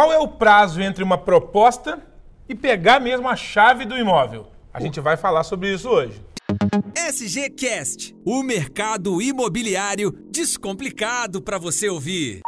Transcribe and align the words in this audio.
qual 0.00 0.10
é 0.10 0.18
o 0.18 0.26
prazo 0.26 0.80
entre 0.80 1.04
uma 1.04 1.18
proposta 1.18 2.00
e 2.48 2.54
pegar 2.54 2.98
mesmo 2.98 3.28
a 3.28 3.36
chave 3.36 3.84
do 3.84 3.98
imóvel? 3.98 4.46
A 4.72 4.80
gente 4.80 4.98
vai 4.98 5.14
falar 5.14 5.44
sobre 5.44 5.74
isso 5.74 5.90
hoje. 5.90 6.24
SG 6.94 7.50
Cast, 7.50 8.16
o 8.24 8.42
mercado 8.42 9.20
imobiliário 9.20 10.10
descomplicado 10.30 11.42
para 11.42 11.58
você 11.58 11.90
ouvir. 11.90 12.40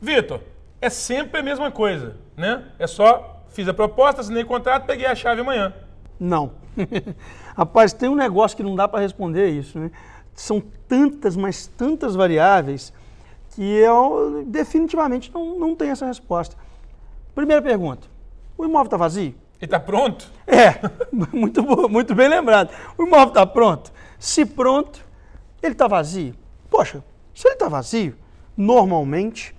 Vitor, 0.00 0.38
é 0.80 0.88
sempre 0.88 1.40
a 1.40 1.42
mesma 1.42 1.68
coisa, 1.68 2.16
né? 2.36 2.64
É 2.78 2.86
só 2.86 3.42
fiz 3.48 3.66
a 3.66 3.74
proposta, 3.74 4.20
assinei 4.20 4.44
o 4.44 4.46
contrato, 4.46 4.86
peguei 4.86 5.06
a 5.06 5.16
chave 5.16 5.40
amanhã. 5.40 5.74
Não. 6.20 6.52
Rapaz, 7.56 7.92
tem 7.92 8.08
um 8.08 8.14
negócio 8.14 8.56
que 8.56 8.62
não 8.62 8.76
dá 8.76 8.86
para 8.86 9.00
responder 9.00 9.48
isso, 9.48 9.80
né? 9.80 9.90
São 10.32 10.62
tantas, 10.86 11.34
mas 11.34 11.66
tantas 11.66 12.14
variáveis 12.14 12.92
que 13.54 13.62
eu 13.62 14.44
definitivamente 14.46 15.30
não, 15.32 15.58
não 15.58 15.76
tenho 15.76 15.92
essa 15.92 16.06
resposta. 16.06 16.56
Primeira 17.34 17.62
pergunta: 17.62 18.06
o 18.56 18.64
imóvel 18.64 18.84
está 18.84 18.96
vazio? 18.96 19.34
Ele 19.60 19.66
está 19.66 19.78
pronto? 19.78 20.30
É, 20.46 20.74
muito, 21.32 21.62
muito 21.88 22.14
bem 22.14 22.28
lembrado. 22.28 22.70
O 22.98 23.04
imóvel 23.04 23.28
está 23.28 23.46
pronto? 23.46 23.92
Se 24.18 24.44
pronto, 24.44 25.04
ele 25.62 25.72
está 25.72 25.86
vazio. 25.86 26.34
Poxa, 26.68 27.02
se 27.34 27.46
ele 27.46 27.54
está 27.54 27.68
vazio, 27.68 28.16
normalmente, 28.56 29.54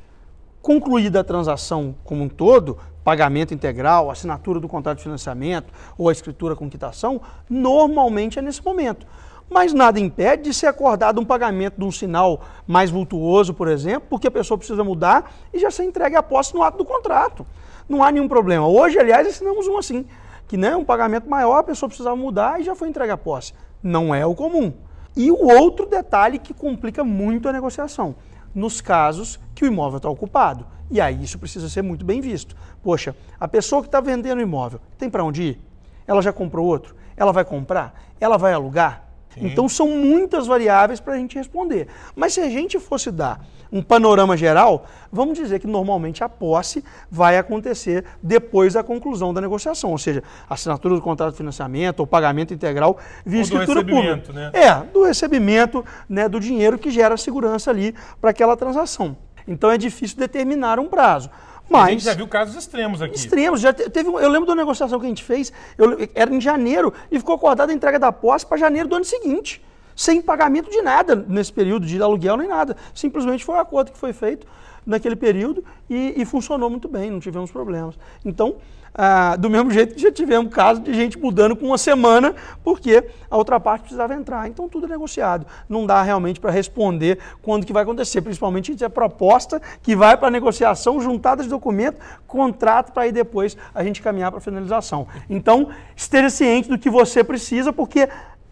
concluída 0.62 1.22
a 1.22 1.24
transação 1.24 1.96
como 2.04 2.24
um 2.24 2.30
todo, 2.30 2.78
pagamento 3.04 3.54
integral, 3.54 4.10
assinatura 4.10 4.60
do 4.60 4.68
contrato 4.68 4.98
de 4.98 5.04
financiamento 5.04 5.72
ou 5.98 6.10
a 6.10 6.12
escritura 6.12 6.56
com 6.56 6.70
quitação, 6.70 7.22
normalmente 7.50 8.40
é 8.40 8.42
nesse 8.42 8.64
momento. 8.64 9.06
Mas 9.50 9.74
nada 9.74 10.00
impede 10.00 10.44
de 10.44 10.54
ser 10.54 10.68
acordado 10.68 11.20
um 11.20 11.26
pagamento 11.26 11.78
de 11.78 11.84
um 11.86 11.92
sinal 11.92 12.42
mais 12.66 12.90
vultuoso, 12.90 13.54
por 13.54 13.68
exemplo, 13.68 14.08
porque 14.10 14.28
a 14.28 14.32
pessoa 14.32 14.58
precisa 14.58 14.84
mudar 14.84 15.32
e 15.54 15.60
já 15.60 15.70
ser 15.70 15.84
entregue 15.84 16.16
a 16.16 16.24
posse 16.24 16.54
no 16.54 16.64
ato 16.64 16.78
do 16.78 16.86
contrato. 16.86 17.46
Não 17.88 18.04
há 18.04 18.12
nenhum 18.12 18.28
problema. 18.28 18.68
Hoje, 18.68 18.98
aliás, 18.98 19.28
assinamos 19.28 19.68
um 19.68 19.78
assim, 19.78 20.06
que 20.48 20.58
né, 20.58 20.76
um 20.76 20.86
pagamento 20.86 21.30
maior, 21.30 21.60
a 21.60 21.64
pessoa 21.64 21.90
precisava 21.90 22.16
mudar 22.16 22.60
e 22.60 22.64
já 22.64 22.76
foi 22.76 22.88
entregue 22.88 23.12
a 23.12 23.18
posse. 23.18 23.54
Não 23.82 24.14
é 24.14 24.26
o 24.26 24.34
comum. 24.34 24.74
E 25.16 25.30
o 25.30 25.46
outro 25.46 25.86
detalhe 25.86 26.40
que 26.40 26.54
complica 26.54 27.04
muito 27.04 27.48
a 27.48 27.54
negociação, 27.54 28.16
nos 28.56 28.82
casos 28.82 29.40
que 29.54 29.64
o 29.64 29.68
imóvel 29.68 29.98
está 29.98 30.10
ocupado. 30.10 30.66
E 30.90 31.00
aí 31.00 31.24
isso 31.24 31.38
precisa 31.38 31.70
ser 31.70 31.82
muito 31.82 32.06
bem 32.06 32.22
visto. 32.22 32.56
Poxa, 32.82 33.16
a 33.40 33.48
pessoa 33.48 33.82
que 33.82 33.88
está 33.88 34.00
vendendo 34.00 34.40
o 34.40 34.42
imóvel 34.42 34.80
tem 34.98 35.10
para 35.10 35.24
onde 35.24 35.44
ir? 35.44 35.60
Ela 36.08 36.22
já 36.22 36.34
comprou 36.34 36.66
outro? 36.66 36.96
Ela 37.16 37.32
vai 37.32 37.46
comprar? 37.46 37.94
Ela 38.20 38.38
vai 38.38 38.54
alugar? 38.54 39.08
Sim. 39.34 39.48
Então 39.48 39.68
são 39.68 39.88
muitas 39.88 40.48
variáveis 40.48 41.00
para 41.00 41.14
a 41.14 41.18
gente 41.18 41.38
responder. 41.38 41.88
Mas 42.16 42.34
se 42.34 42.42
a 42.42 42.50
gente 42.50 42.80
fosse 42.80 43.12
dar 43.12 43.42
um 43.72 43.82
panorama 43.82 44.38
geral, 44.38 44.86
vamos 45.12 45.36
dizer 45.36 45.60
que 45.60 45.66
normalmente 45.66 46.24
a 46.24 46.30
posse 46.30 46.84
vai 47.10 47.38
acontecer 47.40 48.06
depois 48.22 48.74
da 48.74 48.84
conclusão 48.84 49.34
da 49.34 49.42
negociação, 49.42 49.90
ou 49.90 49.98
seja, 49.98 50.22
assinatura 50.48 50.94
do 50.94 51.02
contrato 51.02 51.32
de 51.32 51.38
financiamento 51.38 52.00
ou 52.02 52.08
pagamento 52.08 52.54
integral 52.54 53.00
via 53.26 53.40
ou 53.40 53.44
escritura 53.44 53.84
pública. 53.84 54.32
Né? 54.32 54.52
É, 54.54 54.76
do 54.76 55.04
recebimento 55.04 55.84
né, 56.08 56.30
do 56.30 56.40
dinheiro 56.40 56.78
que 56.78 56.92
gera 56.92 57.18
segurança 57.18 57.72
ali 57.72 57.96
para 58.22 58.30
aquela 58.30 58.56
transação. 58.56 59.18
Então 59.48 59.72
é 59.72 59.78
difícil 59.78 60.18
determinar 60.18 60.80
um 60.80 60.88
prazo. 60.88 61.30
Mas, 61.70 61.88
a 61.88 61.92
gente 61.92 62.04
já 62.04 62.14
viu 62.14 62.28
casos 62.28 62.56
extremos 62.56 63.02
aqui. 63.02 63.16
Extremos. 63.16 63.62
Já 63.62 63.74
teve, 63.74 64.10
eu 64.10 64.30
lembro 64.30 64.46
da 64.46 64.56
negociação 64.56 65.00
que 65.00 65.06
a 65.06 65.10
gente 65.10 65.24
fez, 65.24 65.52
eu, 65.78 66.10
era 66.14 66.34
em 66.34 66.40
janeiro, 66.40 66.94
e 67.12 67.18
ficou 67.18 67.36
acordada 67.36 67.72
a 67.72 67.76
entrega 67.76 67.98
da 67.98 68.12
posse 68.12 68.46
para 68.46 68.58
janeiro 68.58 68.88
do 68.88 68.96
ano 68.96 69.06
seguinte. 69.06 69.62
Sem 69.96 70.22
pagamento 70.22 70.70
de 70.70 70.82
nada 70.82 71.16
nesse 71.28 71.52
período, 71.52 71.86
de 71.86 72.02
aluguel 72.02 72.38
nem 72.38 72.48
nada. 72.48 72.76
Simplesmente 72.94 73.46
foi 73.46 73.56
um 73.56 73.60
acordo 73.60 73.92
que 73.92 73.98
foi 73.98 74.14
feito 74.14 74.48
naquele 74.86 75.16
período 75.16 75.64
e, 75.90 76.14
e 76.18 76.26
funcionou 76.26 76.70
muito 76.70 76.88
bem, 76.88 77.10
não 77.10 77.20
tivemos 77.20 77.52
problemas. 77.52 77.98
Então, 78.26 78.58
ah, 78.96 79.36
do 79.36 79.50
mesmo 79.50 79.72
jeito 79.72 79.96
que 79.96 80.02
já 80.02 80.12
tivemos 80.12 80.54
caso 80.54 80.82
de 80.82 80.94
gente 80.94 81.18
mudando 81.18 81.56
com 81.56 81.66
uma 81.66 81.78
semana, 81.80 82.36
porque 82.64 83.04
a 83.30 83.36
outra 83.36 83.60
parte 83.60 83.84
precisava 83.84 84.14
entrar. 84.14 84.48
Então 84.48 84.70
tudo 84.70 84.86
é 84.86 84.90
negociado. 84.90 85.48
Não 85.68 85.86
dá 85.86 86.02
realmente 86.04 86.40
para 86.40 86.52
responder 86.52 87.18
quando 87.42 87.66
que 87.66 87.74
vai 87.74 87.82
acontecer, 87.82 88.22
principalmente 88.22 88.78
se 88.78 88.86
é 88.86 88.90
proposta 88.90 89.60
que 89.82 89.96
vai 89.96 90.16
para 90.16 90.30
negociação, 90.30 91.02
juntada 91.02 91.42
de 91.42 91.50
documento, 91.50 91.98
contrato 92.28 92.92
para 92.92 93.04
aí 93.04 93.12
depois 93.12 93.58
a 93.74 93.84
gente 93.84 94.02
caminhar 94.02 94.30
para 94.30 94.38
a 94.38 94.42
finalização. 94.42 95.08
Então, 95.28 95.70
esteja 95.96 96.30
ciente 96.30 96.70
do 96.70 96.78
que 96.78 96.90
você 96.90 97.24
precisa, 97.24 97.74
porque 97.74 98.08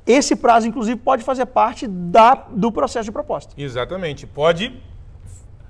esse 0.06 0.36
prazo, 0.36 0.68
inclusive, 0.68 1.00
pode 1.00 1.24
fazer 1.24 1.46
parte 1.46 1.88
da, 1.88 2.34
do 2.50 2.72
processo 2.72 3.06
de 3.06 3.12
proposta. 3.12 3.54
Exatamente. 3.58 4.26
Pode 4.26 4.82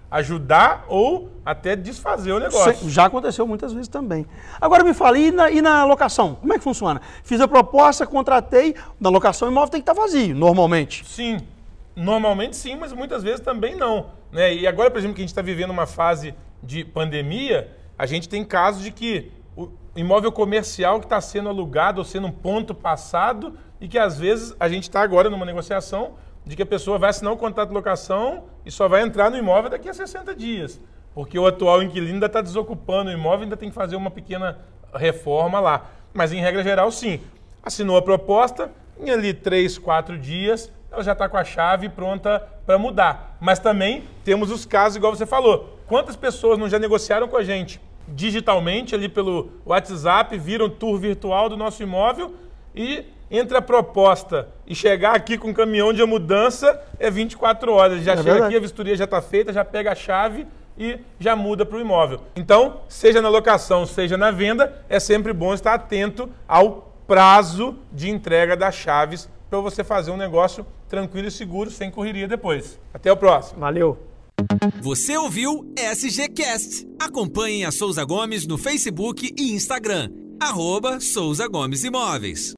ajudar 0.10 0.86
ou 0.90 1.30
até 1.46 1.74
desfazer 1.74 2.34
o 2.34 2.40
negócio. 2.40 2.90
Já 2.90 3.06
aconteceu 3.06 3.48
muitas 3.48 3.72
vezes 3.72 3.88
também. 3.88 4.26
Agora 4.60 4.84
me 4.84 4.94
fala, 4.94 5.18
e 5.18 5.32
na, 5.32 5.50
e 5.50 5.62
na 5.62 5.86
locação? 5.86 6.36
Como 6.36 6.54
é 6.54 6.58
que 6.58 6.64
funciona? 6.64 7.02
Fiz 7.24 7.40
a 7.40 7.48
proposta, 7.48 8.06
contratei, 8.06 8.76
na 9.00 9.10
locação 9.10 9.48
o 9.48 9.52
imóvel 9.52 9.70
tem 9.70 9.82
que 9.82 9.90
estar 9.90 10.00
vazio, 10.00 10.36
normalmente. 10.36 11.06
Sim, 11.08 11.40
normalmente 11.96 12.58
sim, 12.58 12.76
mas 12.76 12.92
muitas 12.92 13.24
vezes 13.24 13.40
também 13.40 13.76
não. 13.76 14.08
Né? 14.32 14.54
E 14.54 14.68
agora, 14.68 14.92
por 14.92 14.98
exemplo, 14.98 15.16
que 15.16 15.22
a 15.22 15.24
gente 15.24 15.30
está 15.30 15.42
vivendo 15.42 15.72
uma 15.72 15.88
fase 15.88 16.36
de 16.62 16.84
pandemia, 16.84 17.72
a 17.98 18.06
gente 18.06 18.28
tem 18.28 18.44
casos 18.44 18.84
de 18.84 18.92
que 18.92 19.32
o 19.56 19.70
imóvel 19.96 20.32
comercial 20.32 21.00
que 21.00 21.06
está 21.06 21.20
sendo 21.20 21.50
alugado 21.50 22.00
ou 22.00 22.06
sendo 22.06 22.28
um 22.28 22.32
ponto 22.32 22.74
passado 22.74 23.58
e 23.80 23.88
que 23.88 23.98
às 23.98 24.18
vezes 24.18 24.56
a 24.60 24.70
gente 24.70 24.84
está 24.84 25.02
agora 25.02 25.30
numa 25.30 25.46
negociação 25.46 26.14
de 26.46 26.56
que 26.56 26.64
a 26.64 26.66
pessoa 26.66 26.98
vai 26.98 27.10
assinar 27.10 27.34
um 27.34 27.38
contrato 27.38 27.70
de 27.70 27.76
locação 27.76 28.46
e 28.66 28.72
só 28.72 28.88
vai 28.88 29.02
entrar 29.02 29.30
no 29.30 29.38
imóvel 29.38 29.70
daqui 29.70 29.90
a 29.90 29.94
60 29.94 30.34
dias. 30.36 30.80
Porque 31.14 31.38
o 31.38 31.46
atual 31.46 31.84
inquilino 31.84 32.14
ainda 32.14 32.26
está 32.28 32.42
desocupando 32.42 33.10
o 33.10 33.14
imóvel, 33.14 33.44
ainda 33.44 33.58
tem 33.58 33.70
que 33.70 33.76
fazer 33.76 33.96
uma 33.96 34.10
pequena 34.10 34.60
reforma 34.94 35.60
lá. 35.60 35.90
Mas, 36.14 36.32
em 36.32 36.40
regra 36.40 36.64
geral, 36.64 36.92
sim. 36.92 37.20
Assinou 37.62 37.98
a 37.98 38.02
proposta, 38.02 38.72
em 39.00 39.10
ali 39.10 39.34
3, 39.34 39.78
4 39.78 40.18
dias, 40.18 40.72
ela 40.92 41.04
já 41.04 41.12
está 41.12 41.28
com 41.28 41.38
a 41.38 41.44
chave 41.44 41.90
pronta 41.90 42.40
para 42.66 42.78
mudar. 42.78 43.38
Mas 43.40 43.60
também 43.60 44.04
temos 44.24 44.52
os 44.52 44.66
casos, 44.66 44.96
igual 44.96 45.14
você 45.16 45.26
falou. 45.26 45.78
Quantas 45.86 46.16
pessoas 46.16 46.58
não 46.58 46.70
já 46.70 46.80
negociaram 46.80 47.28
com 47.28 47.38
a 47.38 47.44
gente 47.44 47.80
digitalmente, 48.12 48.94
ali 48.94 49.10
pelo 49.10 49.50
WhatsApp, 49.66 50.38
viram 50.38 50.70
tour 50.70 51.00
virtual 51.00 51.50
do 51.50 51.58
nosso 51.58 51.82
imóvel 51.82 52.34
e 52.76 53.06
entre 53.30 53.58
a 53.58 53.62
proposta 53.62 54.50
e 54.68 54.76
chegar 54.76 55.16
aqui 55.16 55.38
com 55.38 55.52
o 55.52 55.54
caminhão 55.54 55.94
de 55.94 56.04
mudança 56.06 56.82
é 57.00 57.10
24 57.10 57.72
horas. 57.72 58.04
Já 58.04 58.14
é 58.14 58.18
chega 58.18 58.32
verdade. 58.32 58.46
aqui, 58.48 58.58
a 58.58 58.60
vistoria 58.60 58.96
já 58.96 59.06
está 59.06 59.22
feita, 59.22 59.54
já 59.54 59.64
pega 59.64 59.94
a 59.94 59.96
chave 59.96 60.46
e 60.78 61.00
já 61.20 61.36
muda 61.36 61.66
para 61.66 61.78
o 61.78 61.82
imóvel. 61.82 62.20
Então, 62.36 62.82
seja 62.90 63.22
na 63.22 63.30
locação, 63.30 63.86
seja 63.86 64.18
na 64.18 64.32
venda, 64.32 64.84
é 64.90 65.00
sempre 65.00 65.32
bom 65.32 65.54
estar 65.54 65.74
atento 65.74 66.30
ao 66.48 66.94
prazo 67.08 67.78
de 67.92 68.10
entrega 68.10 68.56
das 68.56 68.76
chaves 68.76 69.30
para 69.50 69.60
você 69.60 69.84
fazer 69.84 70.12
um 70.12 70.18
negócio 70.18 70.66
tranquilo 70.88 71.28
e 71.28 71.32
seguro, 71.32 71.70
sem 71.70 71.92
correria 71.92 72.28
depois. 72.28 72.80
Até 72.94 73.12
o 73.12 73.18
próximo. 73.18 73.60
Valeu. 73.60 74.11
Você 74.82 75.18
ouviu 75.18 75.72
SGCast. 75.78 76.88
Acompanhe 77.00 77.66
a 77.66 77.72
Souza 77.72 78.04
Gomes 78.04 78.46
no 78.48 78.58
Facebook 78.58 79.34
e 79.38 79.52
Instagram. 79.54 80.10
Arroba 80.40 81.00
Souza 81.00 81.48
Gomes 81.48 81.84
Imóveis. 81.84 82.54